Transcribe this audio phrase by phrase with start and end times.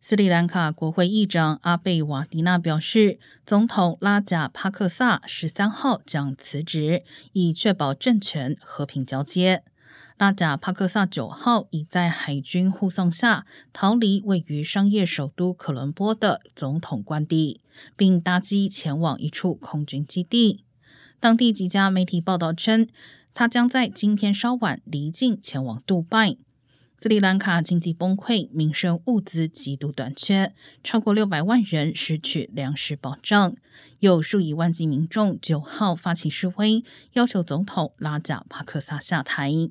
[0.00, 9.64] 斯里兰卡国会议长阿贝瓦迪纳表示，总统拉贾帕克萨十三号将辞职，以确保政权和平交接。
[10.16, 17.60] 拉贾帕克萨九号已在海军护送下逃离位于商业首都科伦坡的总统官邸，
[17.96, 20.64] 并搭机前往一处空军基地。
[21.18, 22.86] 当地几家媒体报道称，
[23.34, 26.36] 他将在今天稍晚离境前往杜拜。
[27.00, 30.52] 斯里兰卡经济崩溃，民生物资极度短缺，
[30.82, 33.54] 超过六百万人失去粮食保障。
[34.00, 39.70] 有数以万计民众九号发起示威，要求总统拉贾帕克萨下台。